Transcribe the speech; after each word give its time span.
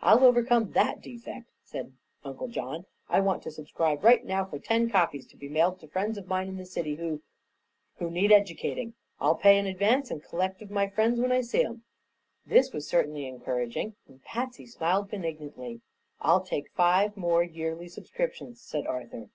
"I'll 0.00 0.22
overcome 0.22 0.70
that 0.74 1.00
defect," 1.00 1.50
said 1.64 1.92
Uncle 2.22 2.46
John. 2.46 2.86
"I 3.08 3.18
want 3.18 3.42
to 3.42 3.50
subscribe 3.50 4.04
right 4.04 4.24
now 4.24 4.44
for 4.44 4.60
ten 4.60 4.88
copies, 4.88 5.26
to 5.26 5.36
be 5.36 5.48
mailed 5.48 5.80
to 5.80 5.88
friends 5.88 6.16
of 6.16 6.28
mine 6.28 6.46
in 6.46 6.56
the 6.56 6.64
city 6.64 6.94
who 6.94 7.20
who 7.96 8.08
need 8.08 8.30
educating. 8.30 8.94
I'll 9.18 9.34
pay 9.34 9.58
in 9.58 9.66
advance 9.66 10.08
and 10.12 10.22
collect 10.22 10.62
of 10.62 10.70
my 10.70 10.86
friends 10.88 11.18
when 11.18 11.32
I 11.32 11.40
see 11.40 11.64
'em." 11.64 11.82
This 12.46 12.72
was 12.72 12.86
certainly 12.86 13.26
encouraging 13.26 13.96
and 14.06 14.22
Patsy 14.22 14.66
smiled 14.66 15.10
benignantly. 15.10 15.80
"I'll 16.20 16.42
take 16.44 16.70
five 16.70 17.16
more 17.16 17.42
yearly 17.42 17.88
subscriptions," 17.88 18.60
said 18.60 18.86
Arthur. 18.86 19.30